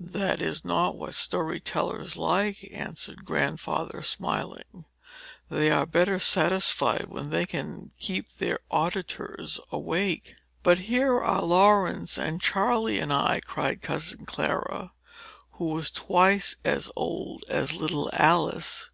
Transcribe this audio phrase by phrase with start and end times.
[0.00, 4.86] "That is not what story tellers like," answered Grandfather, smiling.
[5.50, 12.16] "They are better satisfied when they can keep their auditors awake." "But here are Laurence,
[12.16, 14.92] and Charley, and I," cried cousin Clara,
[15.50, 18.88] who was twice as old as little Alice.